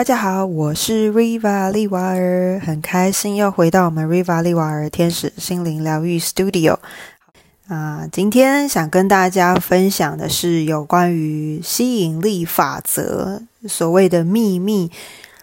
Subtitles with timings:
[0.00, 6.78] 大家好，我是 Riva 利瓦尔，很开心又回到我们 Riva 利瓦尔天使心灵疗愈 Studio
[7.68, 8.08] 啊。
[8.10, 14.90] 今天想跟大家分享的是有关于吸引力法则，所谓的秘密，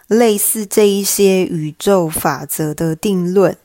[0.08, 3.56] 类似这一些宇宙法则的定论。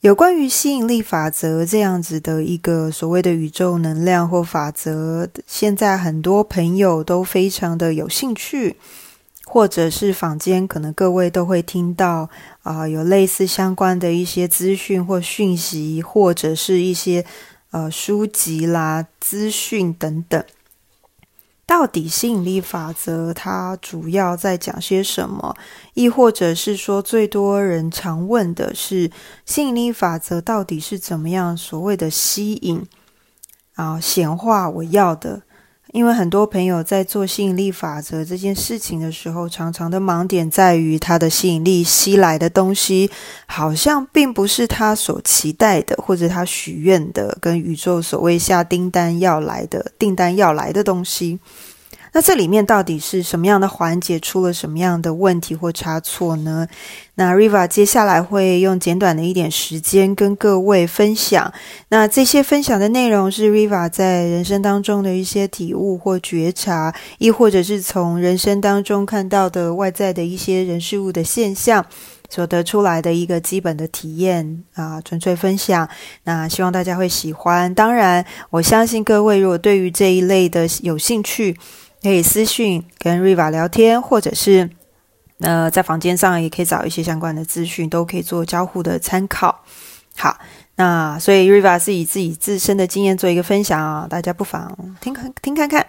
[0.00, 8.74] 有关于吸引力法则这样子的一个所谓的宇宙能量或法则，现在很多朋友都非常的有兴趣。
[9.46, 12.28] 或者是坊间，可能各位都会听到
[12.62, 17.24] 啊，有类似相关的一些资讯或讯息，或者是一些
[17.70, 20.42] 呃书籍啦、资讯等等。
[21.66, 25.56] 到底吸引力法则它主要在讲些什么？
[25.94, 29.10] 亦或者是说，最多人常问的是，
[29.46, 31.56] 吸引力法则到底是怎么样？
[31.56, 32.84] 所谓的吸引
[33.76, 35.42] 啊，显化我要的。
[35.94, 43.08] 因为很多朋友在做吸引力法则这件事情的时候，常常的盲点在于他的吸引力吸来的东西，
[43.46, 51.38] 好像并不是他所期待的，或者他许愿的，跟宇宙所谓下订单要来的订单要来的东西。
[52.14, 56.64] 那这里面到底是什么样的环节出了什么样的问题或差错呢？
[57.16, 61.52] 那 Riva 接下来会用简短的一点时间跟各位分享。
[61.88, 71.84] 那这些分享的内容是 Riva 在人生当中的一些体悟或觉察，亦或者是从人生当中看到的外在的一些人事物的现象
[72.30, 75.88] 所得出来的一个基本的体验啊，纯粹分享。
[76.22, 77.74] 那希望大家会喜欢。
[77.74, 81.56] 当然，我相信各位如果对于这一类的有兴趣。
[82.04, 84.68] 可以私讯跟 Riva 聊天，或者是
[85.38, 89.64] 呃在房间上也可以找一些相关的资讯，都可以做交互的参考。
[90.14, 90.38] 好，
[90.76, 95.86] 那所以 Riva 是以自己自身的经验做一个分享啊，大家不妨听看听看看。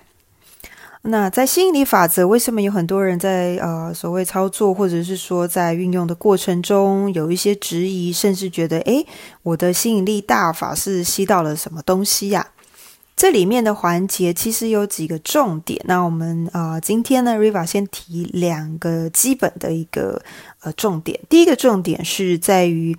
[1.02, 9.05] 那在吸引力法则，为什么有很多人在呃所谓操作，或者是说在运用的过程中有一些质疑，甚至觉得诶，
[9.43, 12.48] 我的吸引力大法是吸到了什么东西呀？
[13.15, 20.21] 这里面的环节其实有几个重点，那我们啊今天呢，Riva 先提两个基本的一个
[20.59, 21.20] 呃重点。
[21.30, 22.98] 第一个重点是在于，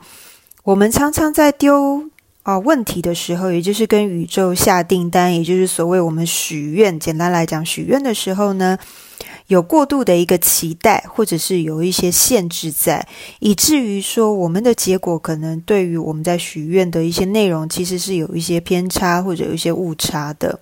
[0.65, 2.09] 我们常常在丢
[2.43, 8.79] 啊问题的时候，也就是跟宇宙下订单，也就是所谓我们许愿，简单来讲，许愿的时候呢。
[9.49, 13.07] 有过度的一个期待，或者是有一些限制在，
[13.39, 20.59] 以至于说我们的结果可能对于我们在许愿的一些内容，其实是有一些偏差或者有一些误差的。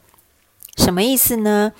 [0.77, 1.73] 什么意思呢？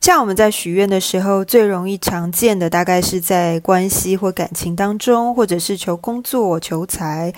[0.00, 7.34] 像我们在许愿的时候，最容易常见的大概是在关系或感情当中，或者是求工作、求财。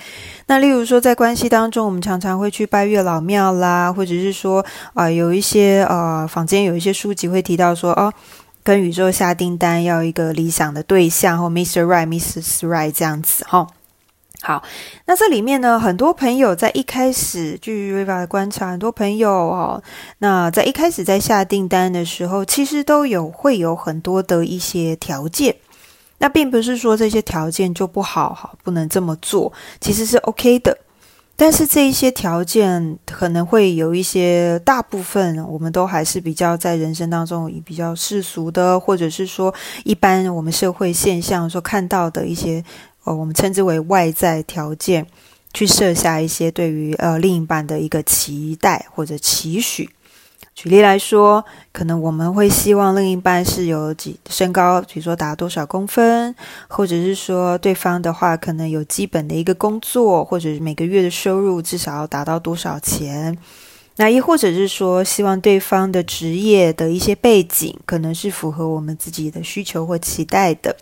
[0.46, 8.12] 那例如说，在关系当中，我们常常会去拜月老庙啦，或者是说啊，有一些呃坊间有一些书籍会提到说哦。
[8.70, 11.84] 跟宇宙下订单，要一个理想的对象，或 Mr.
[11.84, 12.60] Right、Mrs.
[12.68, 13.66] Right 这样子哈。
[14.42, 14.62] 好，
[15.06, 19.82] 那这里面呢，很多朋友在一开始，据 Riva 的观察，很多朋友哦，
[20.18, 25.56] 那在一开始在下订单的时候，其实都有会有很多的一些条件。
[26.18, 30.78] 那并不是说这些条件就不好，哈不能这么做，其实是 OK 的。
[31.42, 42.62] 但是这一些条件可能会有一些，大部分我们都还是比较在人生当中以比较世俗的，或者是说一般我们社会现象所看到的一些，
[43.04, 45.06] 呃，我们称之为外在条件，
[45.54, 49.88] 去设下一些对于呃另一半的一个期待或者期许。
[50.54, 51.42] 举例来说，
[51.72, 56.34] 可能我们会希望另一半是有几身高，比如说达多少公分，
[56.68, 63.36] 或者是说对方的话，可能有基本的一个工作，或者是每个月的收入至少要达到多少钱。
[63.96, 70.76] 那亦或者是说，希望对方的职业的一些背景，可能是符合我们自己的需求或期待的。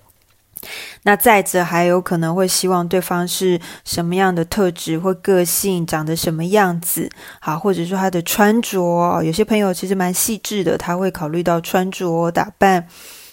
[1.02, 7.10] 那再者，还有可能会希望对方是什么样的特质或个性，长得什么样子，
[7.40, 12.86] 好，或者说他的穿着，有些朋友其实蛮细致的，他会考虑到穿着打扮，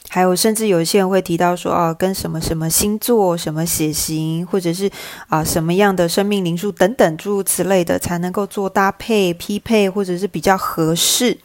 [0.10, 4.90] 还有甚至有些人会提到说，哦，跟什么什么星座、什么血型，或者是
[5.28, 11.38] 啊什么样的生命灵数等等诸如此类的，才能够做搭配匹配，或者是比较合适。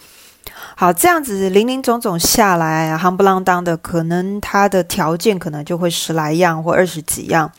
[0.77, 7.51] 好，这样子零零总总下来，夯不啷当的，可能他的条件可能就会十来样或二十几样。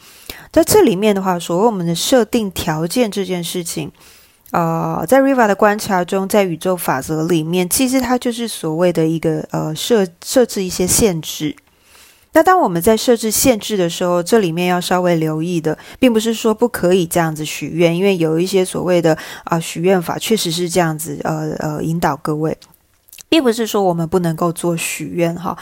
[0.51, 3.91] 在这里面的话，所谓我们的设定条件这件事情，
[4.51, 11.55] 呃，在 Riva 的观察中，在宇宙法则里面，其实它就是所谓的一个呃设设置一些限制。
[12.33, 22.57] 那当我们在设置限制的时候，这里面要稍微留意的，并不是说不可以这样子许愿，因为有一些所谓的啊许愿法确实是这样子，呃呃引导各位。
[23.31, 25.57] 并不是说我们不能够做许愿哈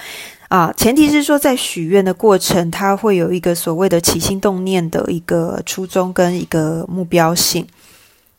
[0.47, 7.67] 啊，前提是说在许愿的过程，它会有一个所谓的起心动念的一个初衷跟一个目标性。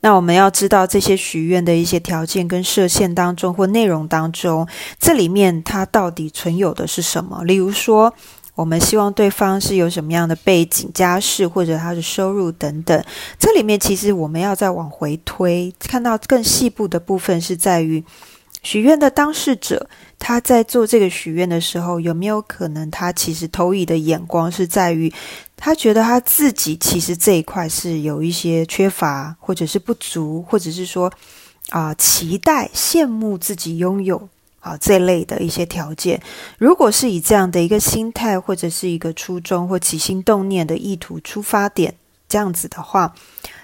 [0.00, 4.67] 那我们要知道这些许愿的一些条件跟设限当中或内容当中，
[4.99, 7.44] 这里面它到底存有的是什么？
[7.44, 8.12] 例如说，
[8.56, 13.00] 我们希望对方是有什么样的背景、家世或者他的收入等等。
[13.38, 18.03] 这里面其实我们要再往回推，看到更细部的部分是在于。
[18.62, 25.12] 许愿的当事者，他在做这个许愿的时候，有没有可能他其实投以的眼光是在于，
[25.57, 31.11] 他觉得他自己其实这一块是有一些缺乏，或者是不足，或者是说
[31.71, 34.29] 啊期待、羡慕自己拥有
[34.61, 36.21] 啊这类的一些条件。
[36.59, 41.95] 如果是以这样的一个心态，或者是一个初衷或起心动念的意图出发点，
[42.31, 43.12] 这样子的话。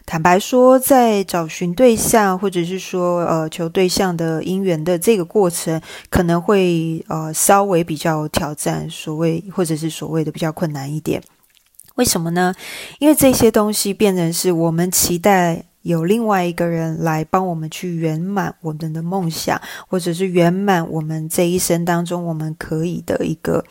[0.09, 11.21] 坦白说，在找寻对象，或者是说呃求对象的姻缘的这个过程，可能会呃稍微比较挑战，所谓或者是所谓的比较困难一点。
[11.97, 12.55] 为什么呢？
[13.01, 23.65] 因为这些东西变成是我们期待有另外一个人来帮我们去圆满我们的梦想，或者是圆满我们这一生当中我们可以的一个。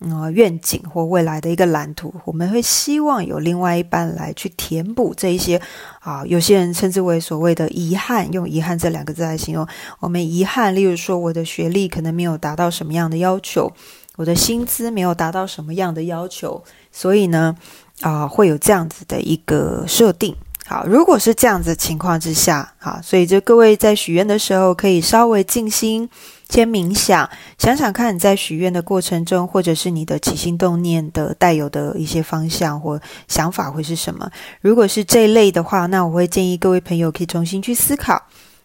[0.00, 5.60] 呃，愿景或未来的一个蓝图，我们会希望有另外一半来去填补这一些
[6.00, 9.66] 啊，有些人称之为所谓的遗憾，用遗憾这两个字来形容
[9.98, 10.74] 我们遗憾。
[10.74, 13.70] 例如说，我的学历可能没有达到什么样的要求，
[14.16, 17.54] 我的薪资没有达到什么样的要求，所以呢，
[18.00, 20.34] 啊，会有这样子的一个设定。
[20.66, 26.08] 好，如果是这样子情况之下，好，所以就各位在许愿的时候，可以稍微静心，
[26.48, 27.28] 先冥想，
[27.58, 34.30] 想想看你在许愿的过程中，或者是你的起心动念的带有的一些方向或想法会是什么。
[34.60, 38.22] 如果是这一类的话，那我会建议各位朋友可以重新去思考，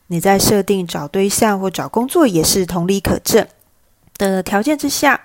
[0.08, 3.48] 你在设定找对象或找工作也是同理可证
[4.20, 5.20] 的条件之下。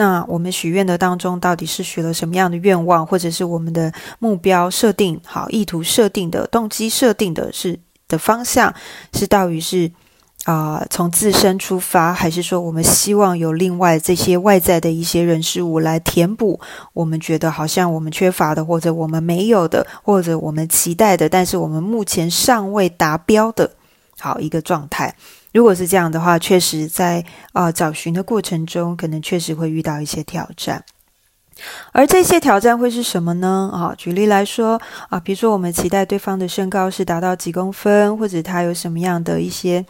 [0.00, 8.74] 那我们许愿的当中，到底是许了什么样的愿望，或者是我们的目标设定好、意图设定的动机设定的是的方向，
[9.12, 9.92] 是到于是
[10.44, 16.58] 啊从自身出发，还是说我们希望有另外这些外在的一些人事物来填补？
[16.94, 23.70] 我们觉得好像我们缺乏的，或者我们没有的，或者我们期待的，但是我们目前尚未达标的
[24.20, 25.14] 好一个状态。
[25.52, 30.84] 如果是这样的话，确实在啊找寻的过程中，可能确实会遇到一些挑战。
[31.92, 33.70] 而这些挑战会是什么呢？
[33.72, 39.84] 啊，举例来说啊，比如说我们期待对方的身高是达到几公分，或者他有什么样的一些。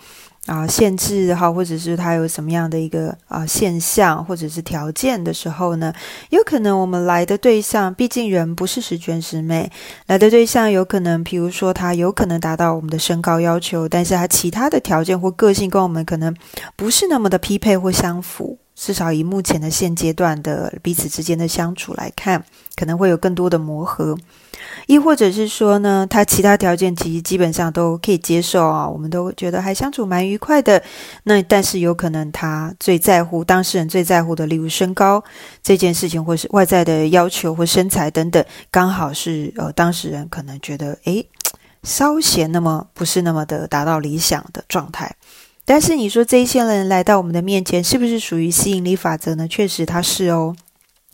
[0.46, 5.92] 啊，限制哈，或者是他有什么样的一个啊现象，或者是条件的时候呢？
[6.31, 9.70] 有可能我们来的对象，毕竟人不是十全十美，
[10.06, 16.34] 来的对象有可能，比如说他有可能达到我们的身高要求，但是他其他的条件或个性跟我们可能
[16.75, 18.58] 不是那么的匹配或相符。
[18.81, 22.43] 至少以目前的现阶段的彼此之间的相处来看，
[22.75, 24.17] 可能会有更多的磨合，
[24.87, 30.82] 亦或者是说呢，他其他条件其实基本上都可以接受啊，我们都觉得还相处蛮愉快的。
[31.25, 35.23] 那但是有可能他最在乎当事人最在乎的，例如身高
[35.62, 41.29] 这件事情，或是外在的要求或身材等等，刚好是呃当事人可能觉得诶
[41.82, 45.15] 稍显那么不是那么的达到理想的状态。
[45.70, 49.46] 但是你说这一些人来到我们的面前，是不是属于吸引力法则呢？
[49.46, 50.53] 确实它是哦，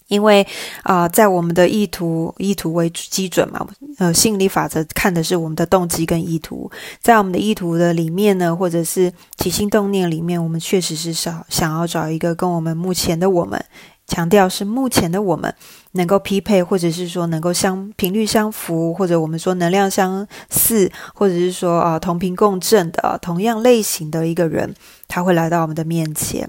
[0.08, 0.46] 因为
[0.82, 3.66] 啊，在我们的意图意图为基准嘛，
[3.98, 6.70] 呃，吸引力法则看的是我们的动机跟意图，
[7.02, 13.62] 在我们的意图的里面呢，或者是起心动念里面，我们确实是想想要找一个跟我们目前的我们。
[14.06, 15.54] 强调是目前的我们
[15.92, 24.74] 能够匹配，或者是说能够相频率相符，或者我们说能量相似，或者是说啊同频共振的同样类型的一个人，
[25.08, 26.48] 他会来到我们的面前。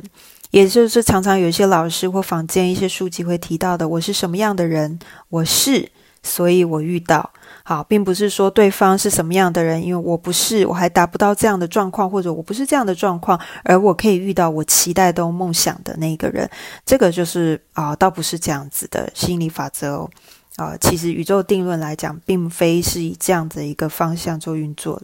[0.51, 4.97] 也就是常常有一些老师或坊间一些书籍会提到的，我是什么样的人，
[5.29, 5.91] 我是，
[6.23, 7.31] 所以我遇到。
[7.69, 16.49] 好，并不是说对方是什么样的人，因为我不是，我还达不到这样的状况，或者我不是这样的状况，而我可以遇到我期待都梦想的那个人，
[16.85, 20.09] 这个就是啊，倒不是这样子的心理法则哦。
[20.55, 25.01] 啊，其实宇宙定论来讲，并非是以这样的一个方向做运作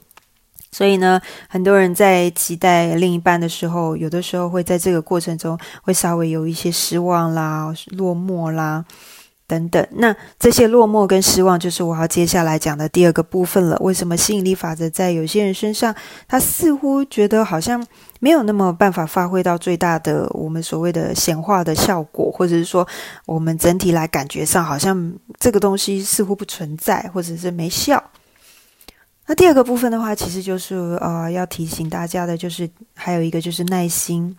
[0.72, 8.86] 所以呢，很多人在期待另一半的时候，有的时候会在这个过程中会稍微有一些失望啦、落寞啦。
[9.53, 13.77] 等等，那这些落寞跟失望，就是我要接下来讲的第二个部分了。
[13.81, 15.93] 为什么吸引力法则在有些人身上，
[16.27, 17.86] 他似乎觉得好像
[18.19, 22.88] 没有那么办法发挥到最大的我们所谓的显化的效果，或者是说，
[23.27, 28.03] 我们整体来感觉上好像这个东西似乎不存在，或者是没效。
[29.27, 34.36] 那第二个部分的话，其实就是呃，要提醒大家的，就是还有一个就是耐心。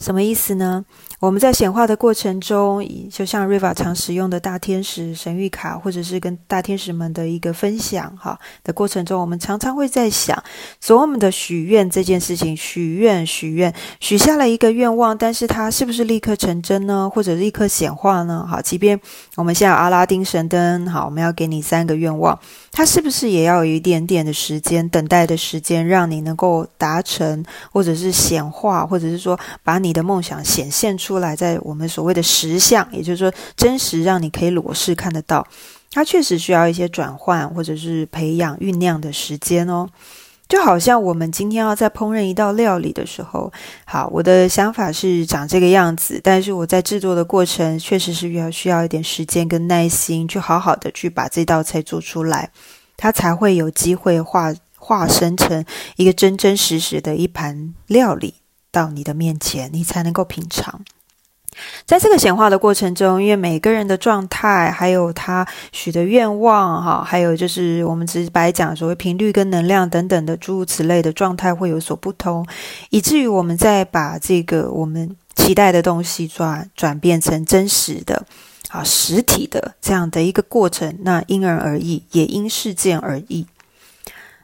[0.00, 0.84] 什么意思呢？
[1.20, 10.42] 我们在显化的过程中，就像 Riva 常使用的大天使神谕卡，或者是跟大天使们的一个分享哈的过程中，我们常常会在想，
[10.80, 17.10] 所我们的许愿这件事情，许愿许愿许下了一个愿望，但是它是不是立刻成真呢？
[17.12, 18.46] 或者立刻显化呢？
[18.48, 18.98] 好，即便
[19.36, 22.38] 我们现在阿拉丁神灯，好，我们要给你三个愿望，
[22.70, 29.80] 它是不是也要有一点点的时间等待的时间，让你能够达成，或者是显化，或者是说把。
[29.80, 35.44] 你的梦想显现出出来，在我们所谓的实相，也就是说真实，让你可以裸视看得到。
[35.90, 39.88] 它确实需要一些转换，或者是培养酝酿的时间哦。
[40.48, 43.52] 就好像我们今天要在烹饪一道料理的时候，
[43.84, 52.52] 好，我的想法是长这个样子，但是我在制作的过程，确实是要需要一点时间跟耐心，去好好的去把这道菜做出来，
[52.96, 55.64] 它才会有机会化化身成
[55.96, 58.34] 一个真真实实的一盘料理。
[58.72, 60.80] 到你的面前，你才能够品尝。
[61.84, 72.46] 在这个显化的过程中，因为每个人的状态，还有他许的愿望，哈，还有就是我们直白讲，所谓频率跟能量等等的诸如此类的状态会有所不同，
[72.90, 78.24] 以至于我们在把这个我们期待的东西转转变成真实的
[78.68, 83.46] 啊实体的这样的一个过程，那因人而异，也因事件而异。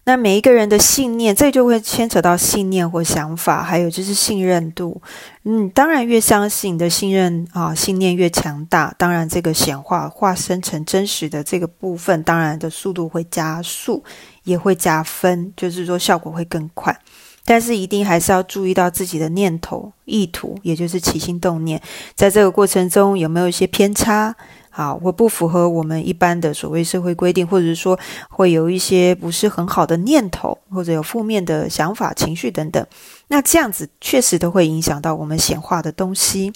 [0.08, 5.02] 那每一个人的信念，这就会牵扯到信念或想法，还有就是信任度。
[5.42, 14.04] 嗯，当然越相信你的信任啊，信念越强大，当然这个显化化生成真实的这个部分，当然的速度会加速，
[14.44, 16.96] 也会加分，就是说效果会更快。
[17.44, 21.82] 但是一定还是要注意到自己的念头、意图，也就是起心动念，
[22.14, 24.36] 在这个过程中有没有一些偏差。
[24.76, 32.86] 好，或不符合我们一般的所谓社会规定，或者是说会有一些不是很好的念头，或者有负面的想法、情绪等等，
[33.28, 36.52] 那这样子确实都会影响到我们显化的东西。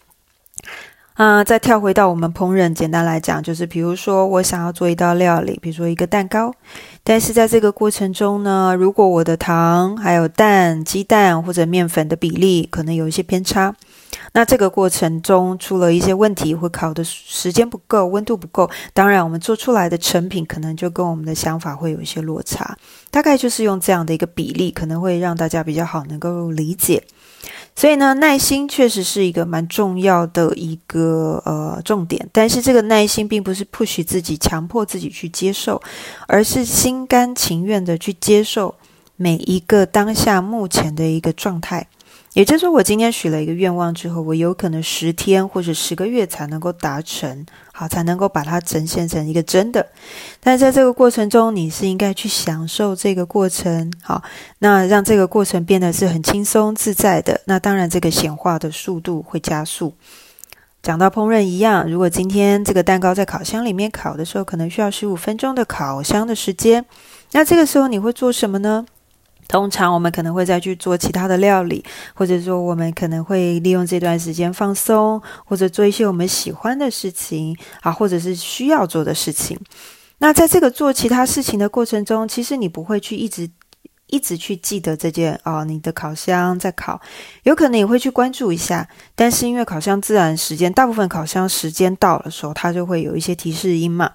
[1.14, 6.52] 啊，再跳回到我们烹饪，简单来讲，就是比如说我想要做一道料理，比如说一个蛋糕，
[7.02, 13.74] 但是在这个过程中呢，如果我的糖、还有蛋、鸡蛋或者面粉的比例可能有一些偏差。
[14.32, 22.76] 那这个过程中出了一些问题，或烤的时间不够，温度不够，当然我们做出来的成品可能就跟我们的想法会有一些落差。
[23.10, 27.02] 大概就是用这样的一个比例，可能会让大家比较好能够理解。
[27.74, 32.28] 所以呢，耐心确实是一个蛮重要的一个呃重点。
[32.32, 35.80] 但是这个耐心并不是不许自己强迫自己去接受，
[36.26, 38.74] 而是心甘情愿的去接受
[39.16, 41.86] 每一个当下目前的一个状态。
[42.34, 49.84] 也就是说，我今天许了一个愿望之后，我有可能十天或者十个月才能够达成，好，才能够把它呈现成一个真的。
[50.38, 54.22] 但是在这个过程中，你是应该去享受这个过程，好，
[54.60, 57.40] 那让这个过程变得是很轻松自在的。
[57.46, 59.92] 那当然，这个显化的速度会加速。
[60.82, 66.86] 讲到烹饪一样，如果今天这个蛋糕在烤箱里面烤的时候，可能需要十五分钟的烤箱的时间，
[67.32, 68.86] 那这个时候你会做什么呢？
[69.50, 79.58] 通常我们可能会再去做其他的料理，或者说我们可能会利用这段时间放松，或者做一些我们喜欢的事情啊，或者是需要做的事情。
[80.18, 83.50] 那在这个做其他事情的过程中，其实你不会去一直
[84.06, 87.00] 一直去记得这件哦，你的烤箱在烤，
[87.42, 88.88] 有可能也会去关注一下。
[89.16, 94.12] 但是因为烤箱自然时间，大部分烤箱时间到的时候，它就会有一些提示音嘛。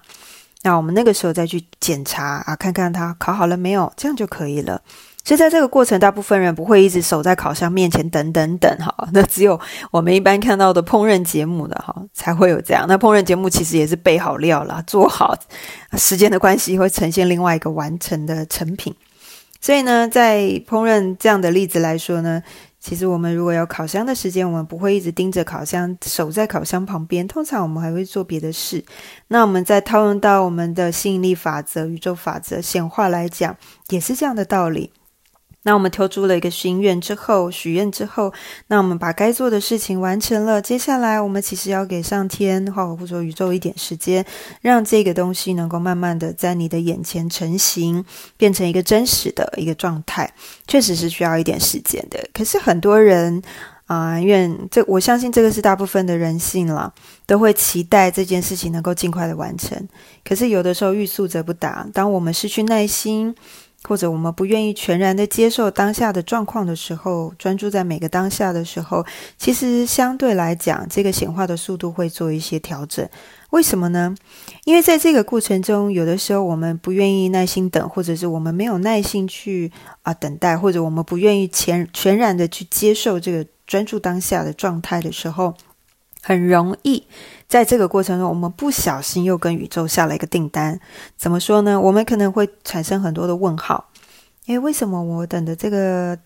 [0.62, 4.80] 那我们那个时候再去检查啊，看看它烤好了没有，这样就可以了。
[5.26, 12.86] 所以在这个过程，大部分人不会一直守在烤箱面前等等等，哈， 那只有我们一般看到的烹饪节目的哈才会有这样。
[12.88, 15.36] 那烹饪节目其实也是备好料了，做好，
[15.98, 18.94] 时间的关系会呈现另外一个完成的成品。
[19.60, 22.40] 所以呢，在烹饪这样的例子来说呢，
[22.78, 28.84] 其实我们如果有烤箱的时间，我们不会一直盯着烤箱，守在烤箱旁边，通常我们还会做别的事。
[29.26, 33.56] 那我们在套用到我们的吸引力法则、宇宙法则显化来讲，
[33.88, 34.92] 也是这样的道理。
[35.66, 38.32] 那我们投出了一个心愿之后，许愿之后，
[38.68, 40.62] 那我们把该做的事情完成了。
[40.62, 44.24] 接下来，我们其实要给上天或或者宇宙一点时间，
[44.60, 48.04] 让这个东西能够慢慢的在你的眼前成型，
[48.36, 50.32] 变成一个真实的一个状态。
[50.68, 52.28] 确实是需要一点时间的。
[52.32, 53.42] 可是很多人
[53.86, 56.94] 啊，愿这我相信这个是大部分的人性了，
[57.26, 59.76] 都会期待这件事情能够尽快的完成。
[60.24, 63.34] 可是有的时候欲速则不达，当我们失去耐心。
[63.84, 69.04] 或者我们不愿意全然的接受当下的状况的时候，专注在每个当下的时候，
[69.38, 73.08] 其实相对来讲，这个显化的速度会做一些调整。
[73.50, 74.14] 为什么呢？
[74.64, 79.70] 因为在这个过程中，有的时候我们不愿意耐心等，或者是我们没有耐心去
[80.02, 85.54] 啊等待，或者我们不愿意全全然的去接受这个专注当下的状态的时候，
[86.26, 87.06] 很容易
[87.46, 90.80] 在这个过程中，我们不小心又跟宇宙下了一个订单。
[91.16, 91.80] 怎么说呢？
[91.80, 93.90] 我们可能会产生很多的问号。
[94.46, 96.18] 诶，为什么我等的这个？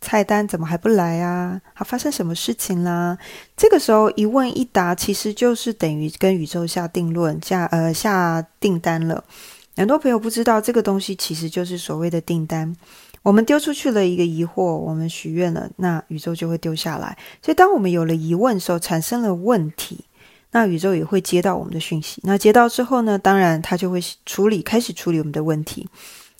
[0.00, 1.58] 菜单怎么还不来啊？
[1.74, 3.16] 它发生什么事情啦？
[3.56, 9.24] 这个时候一问一答，其实就是等于跟宇宙下定论、下呃下订单了。
[9.74, 12.76] 很多朋友不知道这个东西其实就是所谓的订单。
[13.24, 17.16] 我们丢出去了一个疑惑，我们许愿了，那宇宙就会丢下来。
[17.40, 20.04] 所以当我们有了疑问的时候，产生了问题，
[20.50, 22.20] 那宇宙也会接到我们的讯息。
[22.24, 25.88] 那接到之后呢，当然它就会处理，开始处理我们的问题。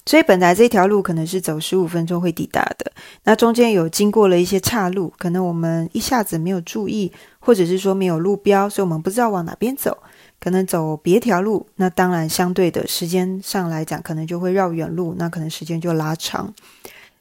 [0.06, 7.10] 所以本来这条路可能是走十五分钟会抵达的，那中间有经过了一些岔路，可能我们一下子没有注意，
[7.40, 9.96] 或者是说没有路标，所以我们不知道往哪边走，
[10.40, 11.66] 可能走别条路。
[11.76, 16.52] 那当然相对的时间上来讲，可能就会绕远路，那可能时间就拉长。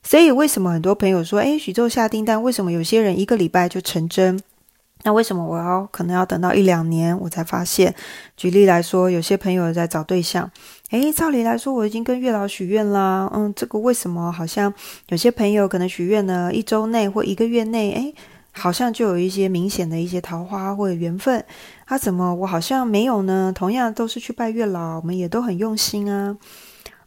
[0.03, 4.39] 所以为什么很多朋友说，诶，宇宙下订单，为什么有些人一个礼拜就成真？
[5.05, 7.93] 那为什么我要可能要等到一两年我才发现？
[8.38, 10.50] 举例来说，有些朋友在找对象，
[10.91, 14.74] 诶，照理来说我已经跟月老许愿啦，嗯，这个为什么好像
[15.10, 16.50] 有些朋友可能许愿呢？
[16.53, 18.15] 一周内或一个月内，诶，
[18.53, 21.43] 好像就有一些明显的一些桃花或者缘分，
[21.86, 23.51] 他怎么我好像没有呢？
[23.53, 26.38] 同样都是去拜月老，我们也都很用心啊。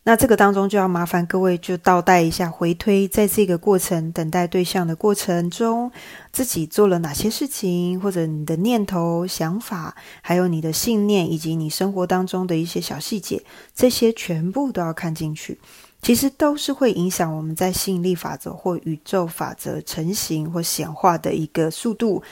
[0.09, 5.91] 那这个当中就要麻烦各位就倒带一下回推，在这个过程等待对象的过程中，
[6.31, 13.43] 自己做了哪些事情，或者你的念头、想法，还有你的信念，以及你生活当中的一些小细节，
[13.75, 15.59] 这些全部都要看进去。
[16.07, 22.23] 其实都是会影响我们在吸引力法则或宇宙法则成型或显化的一个速度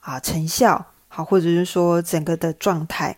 [0.00, 3.16] 啊，成效好，或者是说整个的状态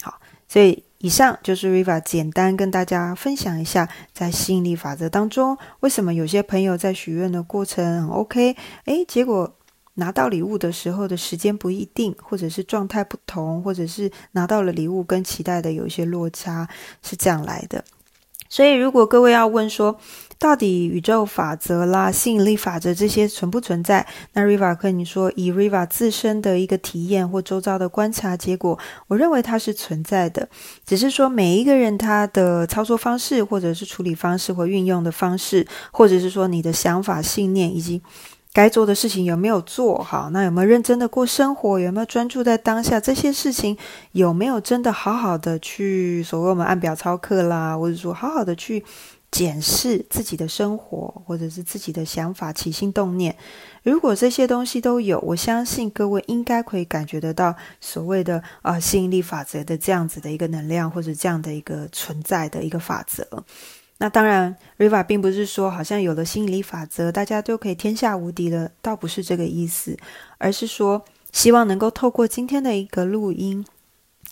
[0.00, 0.82] 好，所以。
[0.96, 9.54] 以上就是 Riva 简单跟大家分享一下，在吸引力法则当中，为什么有些朋友在许愿的过程很 OK，诶，结果
[9.94, 16.66] 拿到礼物的时候的时间不一定，或者是状态不同，或者是拿到了礼物跟期待的有一些落差，
[17.02, 17.84] 是这样来的。
[18.50, 19.96] 所以，如果各位要问说，
[20.36, 24.04] 到底宇宙法则啦、吸引力法则这些存不存在？
[24.32, 30.48] 那 Riva 跟你说，以 Riva 自身的一个体验或周遭的观察结果，我认为它是存在的。
[30.84, 38.02] 只是说每一个人他的操作方式，或者是处理方式或运用的方式，或者是说你的想法、信念以及。
[38.52, 40.30] 该做的事情有没有做好？
[40.30, 41.78] 那有没有认真的过生活？
[41.78, 42.98] 有没有专注在当下？
[42.98, 43.78] 这些事情
[44.12, 48.84] 有没有真的好好的去所谓我们按表操课啦，或者说好好的去
[49.30, 53.36] 检视自己的生活，或者是自己的想法、起心动念？
[53.84, 63.24] 如果这些东西都有，我相信各位应该可以感觉得到所谓的啊吸引力法则的这样子的一个能量，或者这样的一个存在的一个法则。
[64.02, 69.94] 那当然，Riva 并不是说好像有了心理法则，大家就可以天下无敌了，倒不是这个意思，
[70.38, 73.66] 而是说希望能够透过今天的一个录音。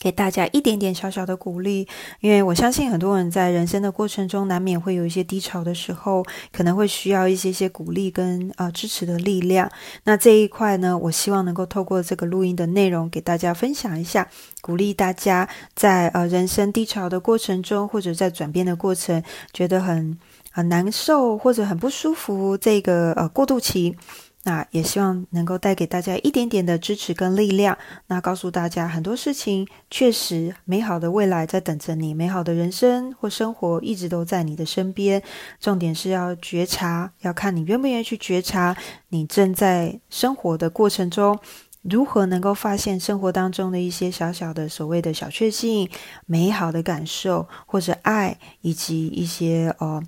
[0.01, 1.87] 给大家一点点小小的鼓励，
[2.21, 9.71] 因为我相信很多人在人生的过程中难免会有一些低潮的时候，可能会需要一些些鼓励跟啊支持的力量。
[10.05, 14.29] 那这一块呢，我希望能够透过这个录音的内容给大家分享一下，
[14.61, 20.17] 鼓励大家在呃人生低潮的过程中，或者在转变的过程，觉得很
[20.53, 23.97] 很难受或者很不舒服这个呃过渡期。
[24.45, 27.77] 那也希望能够带给大家一点点的支持跟力量。
[28.07, 35.23] 那告诉大家，很多事情确实美好的未来在等着你，美好的人生或生活一直都在你的身边。
[35.61, 38.75] 重点是要觉察，要看你愿不愿意去觉察，
[39.09, 41.39] 你正在生活的过程中，
[41.83, 45.91] 如何能够发现生活当中的一些小小的所谓的小确幸、
[46.25, 50.03] 美好的感受，或者爱，以及一些呃。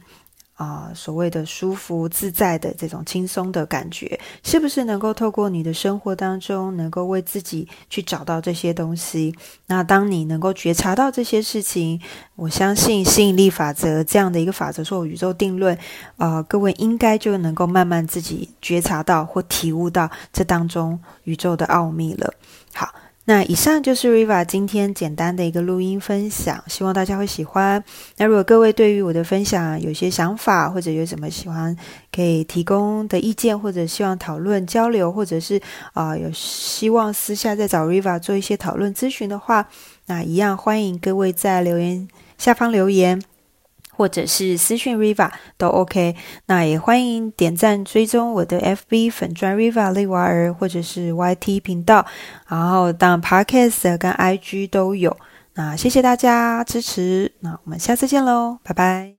[0.60, 9.34] 啊，所谓的舒服自在的这种轻松的感觉，是不是能够透过你的生活当中，能够为自己去找到这些东西？
[9.68, 11.98] 那当你能够觉察到这些事情，
[12.36, 15.78] 我相信吸引力法则这样的一个法则，说宇宙定论，
[16.18, 22.34] 啊，各位应该就能够慢慢自己觉察到或体悟到这当中宇宙的奥秘了。
[23.26, 27.84] 那以上就是 Riva 今天简单的一个录音分享，希望大家会喜欢。
[28.16, 31.76] 那如果各位对于我的分享有些想法，或者有什么喜欢
[32.10, 35.60] 可以提供的意见，或者希望讨论交流，或者是
[35.92, 39.68] 啊有希望私下再找 Riva 做一些讨论咨询的话，
[40.06, 43.22] 那一样欢迎各位在留言下方留言。
[44.00, 46.16] 或者是私讯 Riva 都 OK。
[46.46, 52.06] 那也欢迎点赞追踪我的 FB 粉砖 Riva 利瓦尔，或者是 YT 频道，
[52.48, 55.14] 然后当 Podcast 跟 IG 都有。
[55.52, 59.08] 那谢谢大家支持，那我们下次见喽，拜拜。